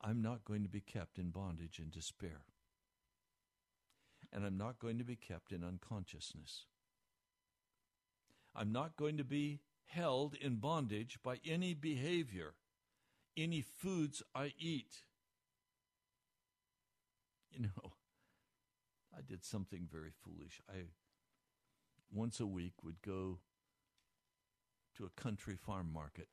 [0.00, 2.42] I'm not going to be kept in bondage and despair.
[4.32, 6.66] And I'm not going to be kept in unconsciousness.
[8.54, 12.54] I'm not going to be held in bondage by any behavior,
[13.36, 15.04] any foods I eat.
[17.50, 17.92] You know,
[19.16, 20.60] I did something very foolish.
[20.68, 20.86] I
[22.12, 23.38] once a week would go
[24.96, 26.28] to a country farm market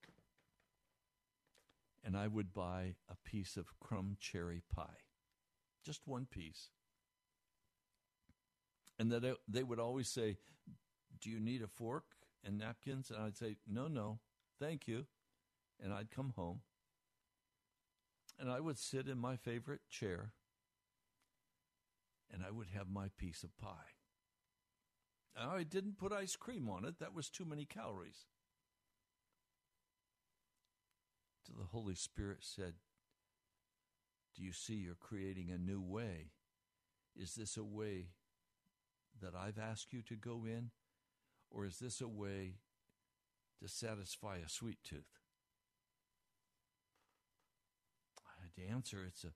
[2.04, 5.06] and I would buy a piece of crumb cherry pie.
[5.84, 6.70] Just one piece.
[9.00, 10.38] And that they would always say,
[11.20, 12.06] Do you need a fork
[12.44, 13.10] and napkins?
[13.10, 14.20] And I'd say, No, no,
[14.60, 15.06] thank you.
[15.84, 16.62] And I'd come home.
[18.40, 20.34] And I would sit in my favorite chair
[22.34, 23.96] and I would have my piece of pie.
[25.36, 28.26] Now, I didn't put ice cream on it, that was too many calories.
[31.46, 32.74] To the Holy Spirit said,
[34.36, 36.32] Do you see you're creating a new way?
[37.16, 38.10] Is this a way
[39.22, 40.72] that I've asked you to go in?
[41.52, 42.56] Or is this a way
[43.62, 45.20] to satisfy a sweet tooth?
[48.18, 49.34] Uh, I had to answer it's a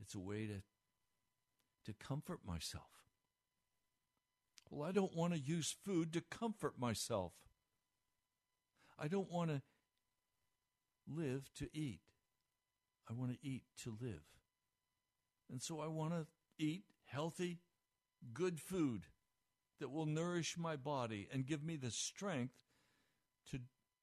[0.00, 0.62] it's a way to
[1.84, 2.90] to comfort myself.
[4.70, 7.32] Well, I don't want to use food to comfort myself.
[8.98, 9.62] I don't want to
[11.06, 12.00] live to eat.
[13.08, 14.24] I want to eat to live.
[15.50, 16.26] And so I want to
[16.58, 17.60] eat healthy,
[18.34, 19.06] good food
[19.80, 22.54] that will nourish my body and give me the strength
[23.50, 23.60] to,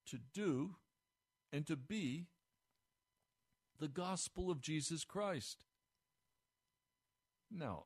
[0.08, 0.76] to do
[1.52, 2.28] and to be
[3.80, 5.66] the gospel of Jesus Christ.
[7.52, 7.86] Now,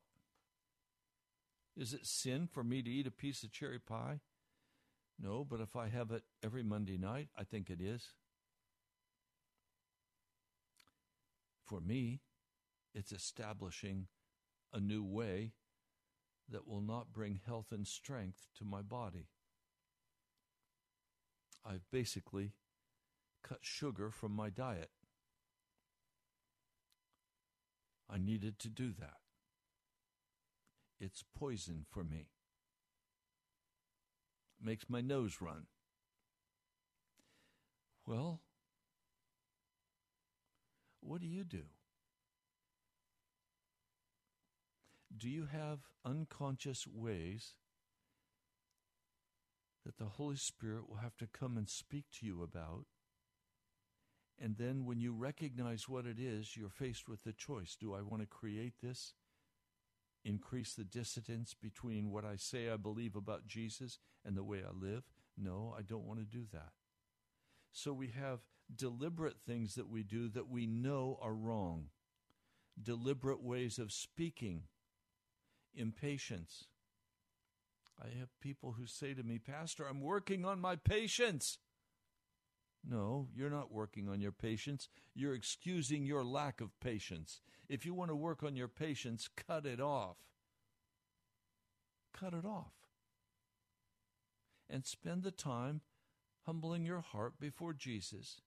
[1.76, 4.20] is it sin for me to eat a piece of cherry pie?
[5.22, 8.14] No, but if I have it every Monday night, I think it is.
[11.66, 12.22] For me,
[12.94, 14.08] it's establishing
[14.74, 15.54] a new way
[16.52, 19.28] that will not bring health and strength to my body.
[21.66, 22.54] I've basically
[23.44, 24.90] cut sugar from my diet.
[28.10, 29.18] I needed to do that.
[31.00, 32.30] It's poison for me.
[34.62, 35.68] Makes my nose run.
[38.06, 38.42] Well,
[41.02, 41.64] what do you do?
[45.20, 47.56] Do you have unconscious ways
[49.86, 52.86] that the Holy Spirit will have to come and speak to you about?
[54.42, 58.02] And then when you recognize what it is, you're faced with the choice do I
[58.02, 59.14] want to create this?
[60.24, 64.72] Increase the distance between what I say I believe about Jesus and the way I
[64.74, 65.04] live?
[65.38, 66.72] No, I don't want to do that.
[67.74, 68.40] So we have
[68.74, 71.88] deliberate things that we do that we know are wrong,
[72.82, 74.64] deliberate ways of speaking,
[75.76, 76.66] impatience.
[78.02, 81.58] I have people who say to me, Pastor, I'm working on my patience.
[82.88, 84.88] No, you're not working on your patience.
[85.14, 87.42] You're excusing your lack of patience.
[87.68, 90.18] If you want to work on your patience, cut it off.
[92.14, 92.72] Cut it off.
[94.70, 95.82] And spend the time
[96.46, 98.42] humbling your heart before Jesus,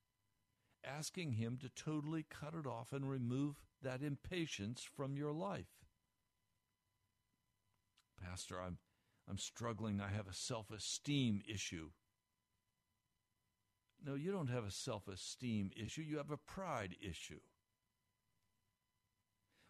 [0.85, 5.82] asking Him to totally cut it off and remove that impatience from your life.
[8.23, 8.79] Pastor, I'm,
[9.29, 10.01] I'm struggling.
[10.01, 11.91] I have a self esteem issue.
[14.05, 17.41] No, you don't have a self esteem issue, you have a pride issue.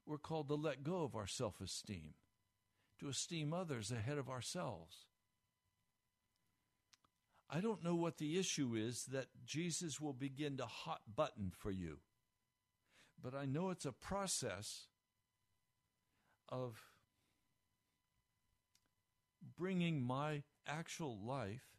[0.07, 2.15] We're called to let go of our self esteem,
[3.01, 5.07] to esteem others ahead of ourselves.
[7.55, 11.71] I don't know what the issue is that Jesus will begin to hot button for
[11.71, 11.99] you,
[13.23, 14.87] but I know it's a process
[16.49, 16.92] of
[19.59, 21.77] bringing my actual life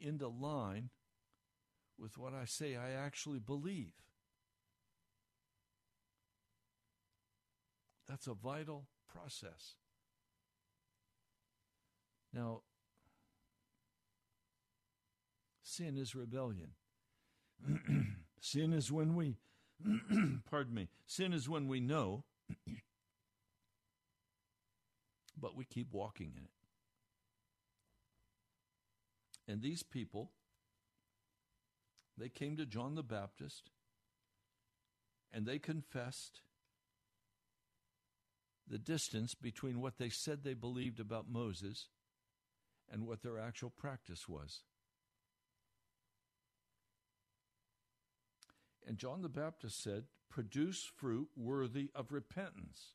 [0.00, 0.90] into line
[1.98, 3.92] with what I say I actually believe.
[8.08, 9.74] That's a vital process.
[12.32, 12.62] Now,
[15.68, 16.70] Sin is rebellion.
[18.40, 19.36] sin is when we,
[20.50, 22.24] pardon me, sin is when we know
[25.40, 26.50] But we keep walking in it.
[29.50, 30.32] And these people,
[32.16, 33.70] they came to John the Baptist
[35.32, 36.40] and they confessed
[38.68, 41.88] the distance between what they said they believed about Moses
[42.90, 44.62] and what their actual practice was.
[48.86, 52.94] And John the Baptist said, Produce fruit worthy of repentance.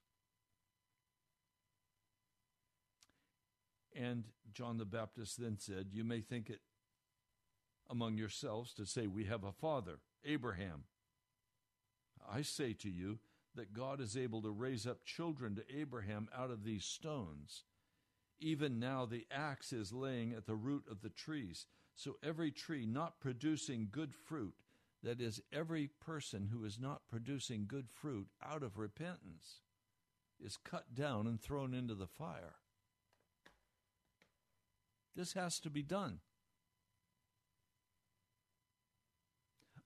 [3.96, 6.62] And John the Baptist then said, You may think it
[7.90, 10.86] among yourselves to say, We have a father, Abraham.
[12.30, 13.20] I say to you
[13.56, 17.64] that God is able to raise up children to Abraham out of these stones.
[18.40, 21.66] Even now the axe is laying at the root of the trees.
[21.96, 24.56] So every tree not producing good fruit,
[25.04, 29.60] that is, every person who is not producing good fruit out of repentance,
[30.44, 32.56] is cut down and thrown into the fire.
[35.16, 36.20] This has to be done.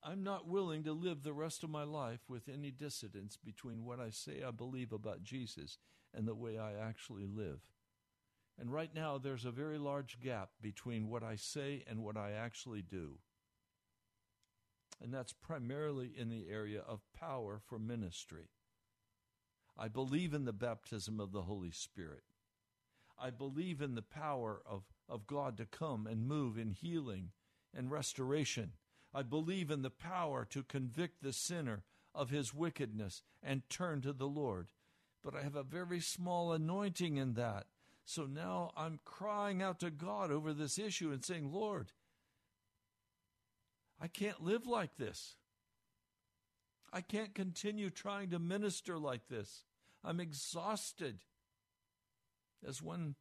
[0.03, 3.99] I'm not willing to live the rest of my life with any dissidence between what
[3.99, 5.80] I say I believe about Jesus
[6.13, 7.59] and the way I actually live.
[8.59, 12.32] And right now, there's a very large gap between what I say and what I
[12.32, 13.19] actually do.
[15.03, 18.49] And that's primarily in the area of power for ministry.
[19.78, 22.23] I believe in the baptism of the Holy Spirit.
[23.20, 27.32] I believe in the power of, of God to come and move in healing
[27.76, 28.74] and restoration.
[29.13, 34.13] I believe in the power to convict the sinner of his wickedness and turn to
[34.13, 34.70] the Lord.
[35.24, 37.65] But I have a very small anointing in that.
[38.05, 41.91] So now I'm crying out to God over this issue and saying, Lord,
[43.99, 45.36] I can't live like this.
[46.93, 49.63] I can't continue trying to minister like this.
[50.03, 51.20] I'm exhausted.
[52.66, 53.16] As one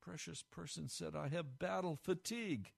[0.00, 2.72] precious person said, I have battle fatigue.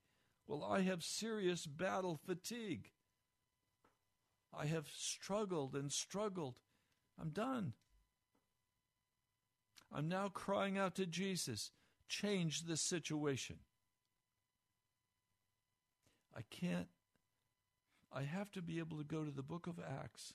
[0.46, 2.90] Well, I have serious battle fatigue.
[4.56, 6.54] I have struggled and struggled.
[7.20, 7.72] I'm done.
[9.92, 11.70] I'm now crying out to Jesus,
[12.08, 13.56] change this situation.
[16.36, 16.88] I can't,
[18.12, 20.34] I have to be able to go to the book of Acts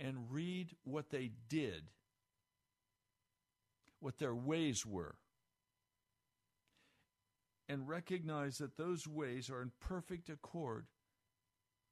[0.00, 1.90] and read what they did,
[4.06, 5.16] what their ways were
[7.68, 10.86] and recognize that those ways are in perfect accord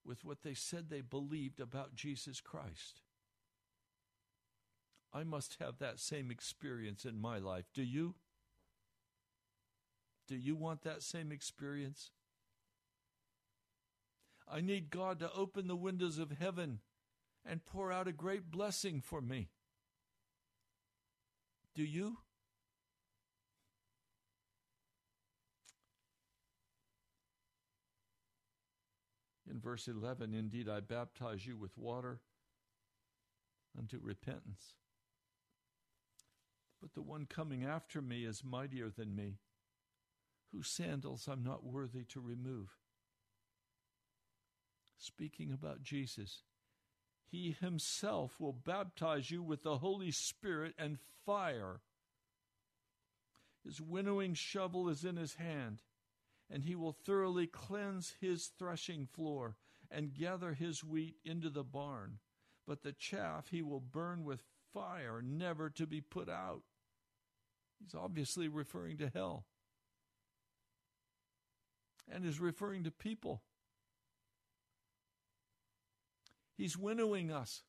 [0.06, 3.00] with what they said they believed about Jesus Christ.
[5.12, 7.64] I must have that same experience in my life.
[7.74, 8.14] Do you?
[10.28, 12.12] Do you want that same experience?
[14.48, 16.78] I need God to open the windows of heaven
[17.44, 19.48] and pour out a great blessing for me.
[21.74, 22.18] Do you?
[29.54, 32.20] in verse 11 Indeed, I baptize you with water
[33.78, 34.74] unto repentance.
[36.80, 39.38] But the one coming after me is mightier than me,
[40.52, 42.70] whose sandals I'm not worthy to remove.
[44.98, 46.42] Speaking about Jesus,
[47.34, 51.80] he himself will baptize you with the Holy Spirit and fire.
[53.64, 55.82] His winnowing shovel is in his hand
[56.48, 59.56] and he will thoroughly cleanse his threshing floor
[59.90, 62.18] and gather his wheat into the barn.
[62.68, 66.62] But the chaff he will burn with fire, never to be put out.
[67.80, 69.44] He's obviously referring to hell
[72.08, 73.42] and is referring to people.
[76.56, 77.62] He's winnowing us.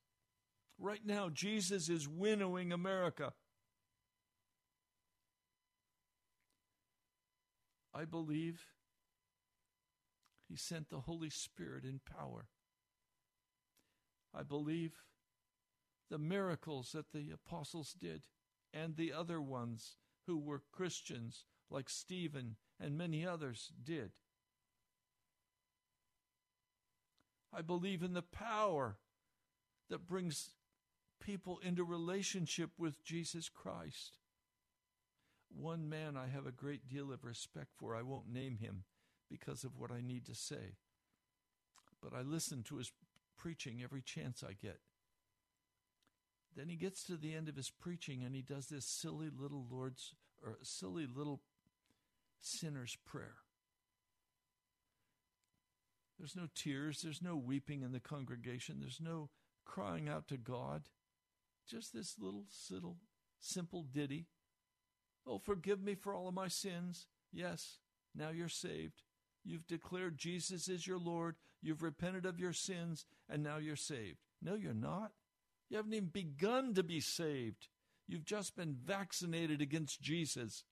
[0.77, 3.33] Right now, Jesus is winnowing America.
[7.93, 8.65] I believe
[10.49, 12.47] He sent the Holy Spirit in power.
[14.33, 14.91] I believe
[16.11, 18.23] the miracles that the apostles did
[18.73, 19.95] and the other ones
[20.27, 24.11] who were Christians, like Stephen and many others, did.
[27.55, 28.97] I believe in the power
[29.89, 30.49] that brings
[31.21, 34.17] people into relationship with Jesus Christ.
[35.49, 37.95] One man I have a great deal of respect for.
[37.95, 38.83] I won't name him
[39.29, 40.75] because of what I need to say.
[42.01, 42.91] But I listen to his
[43.37, 44.79] preaching every chance I get.
[46.55, 49.65] Then he gets to the end of his preaching and he does this silly little
[49.69, 51.41] Lord's or silly little
[52.39, 53.35] sinner's prayer.
[56.17, 59.29] There's no tears, there's no weeping in the congregation, there's no
[59.65, 60.83] crying out to God.
[61.67, 62.97] Just this little, little
[63.39, 64.27] simple ditty
[65.27, 67.07] Oh, forgive me for all of my sins.
[67.31, 67.79] Yes,
[68.13, 69.01] now you're saved.
[69.43, 71.35] You've declared Jesus is your Lord.
[71.61, 74.19] You've repented of your sins, and now you're saved.
[74.41, 75.11] No, you're not.
[75.69, 77.67] You haven't even begun to be saved.
[78.07, 80.63] You've just been vaccinated against Jesus.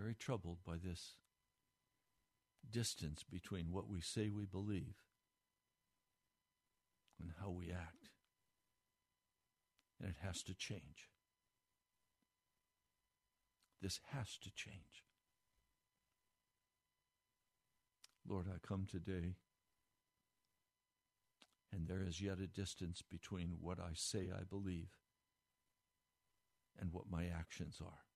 [0.00, 1.16] Very troubled by this
[2.70, 4.94] distance between what we say we believe
[7.20, 8.08] and how we act.
[10.00, 11.10] And it has to change.
[13.82, 15.04] This has to change.
[18.26, 19.34] Lord, I come today,
[21.72, 24.96] and there is yet a distance between what I say I believe
[26.80, 28.09] and what my actions are,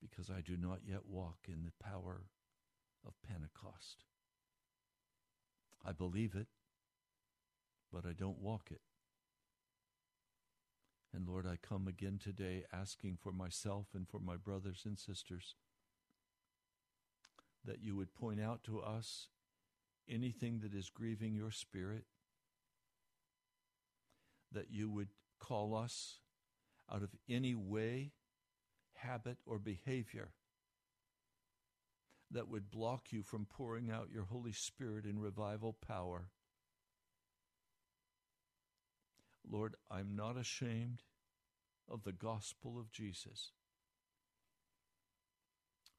[0.00, 2.26] because I do not yet walk in the power
[3.06, 4.04] of Pentecost.
[5.84, 6.48] I believe it,
[7.92, 8.80] but I don't walk it.
[11.14, 15.54] And Lord, I come again today asking for myself and for my brothers and sisters
[17.64, 19.28] that you would point out to us
[20.08, 22.04] anything that is grieving your spirit,
[24.52, 25.08] that you would
[25.40, 26.18] call us
[26.92, 28.12] out of any way,
[28.96, 30.30] habit, or behavior
[32.30, 36.30] that would block you from pouring out your Holy Spirit in revival power.
[39.48, 41.02] Lord, I'm not ashamed
[41.88, 43.52] of the gospel of Jesus,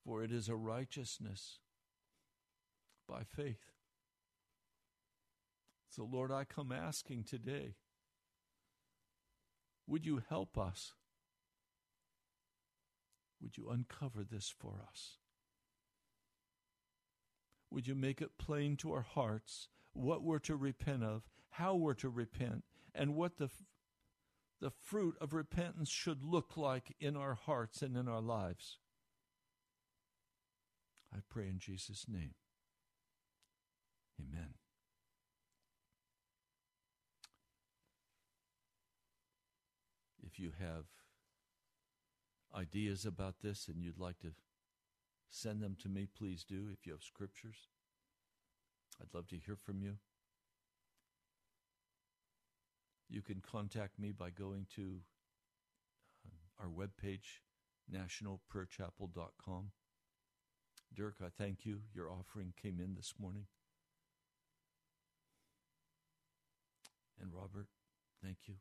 [0.03, 1.59] for it is a righteousness
[3.07, 3.71] by faith.
[5.89, 7.75] So, Lord, I come asking today,
[9.87, 10.93] would you help us?
[13.41, 15.17] Would you uncover this for us?
[17.69, 21.93] Would you make it plain to our hearts what we're to repent of, how we're
[21.95, 22.63] to repent,
[22.95, 23.49] and what the,
[24.61, 28.79] the fruit of repentance should look like in our hearts and in our lives?
[31.13, 32.35] I pray in Jesus' name.
[34.19, 34.55] Amen.
[40.25, 40.85] If you have
[42.57, 44.31] ideas about this and you'd like to
[45.29, 46.67] send them to me, please do.
[46.71, 47.67] If you have scriptures,
[49.01, 49.97] I'd love to hear from you.
[53.09, 54.99] You can contact me by going to
[56.25, 57.39] uh, our webpage,
[57.93, 59.71] nationalprayerchapel.com.
[60.93, 61.81] Dirk, I thank you.
[61.93, 63.45] Your offering came in this morning.
[67.21, 67.67] And Robert,
[68.23, 68.55] thank you.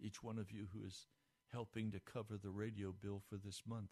[0.00, 1.06] Each one of you who is
[1.52, 3.90] helping to cover the radio bill for this month.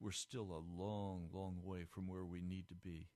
[0.00, 3.08] We're still a long, long way from where we need to be.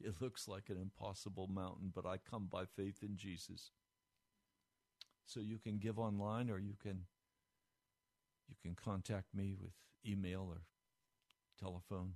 [0.00, 3.72] It looks like an impossible mountain, but I come by faith in Jesus.
[5.26, 7.04] So you can give online or you can
[8.48, 9.72] you can contact me with
[10.06, 10.62] email or
[11.60, 12.14] telephone.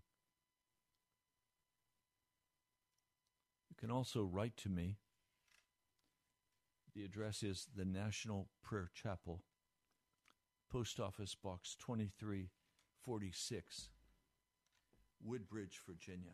[3.69, 4.97] You can also write to me
[6.95, 9.43] the address is the National Prayer Chapel,
[10.73, 13.89] Post Office Box 2346,
[15.23, 16.33] Woodbridge, Virginia.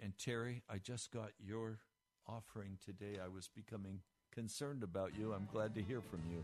[0.00, 1.80] And Terry, I just got your
[2.26, 3.18] offering today.
[3.22, 4.00] I was becoming
[4.32, 5.34] concerned about you.
[5.34, 6.42] I'm glad to hear from you.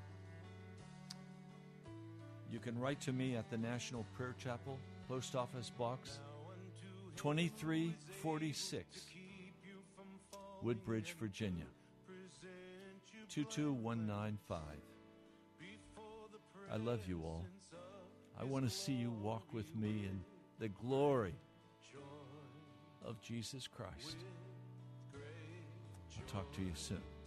[2.52, 4.76] You can write to me at the National Prayer Chapel,
[5.08, 6.20] Post Office Box
[7.16, 9.06] 2346.
[10.62, 11.64] Woodbridge, Virginia
[13.30, 14.89] 22195.
[16.72, 17.44] I love you all.
[18.40, 20.20] I want to see you walk with me in
[20.58, 21.34] the glory
[23.04, 24.16] of Jesus Christ.
[25.14, 27.19] I'll talk to you soon.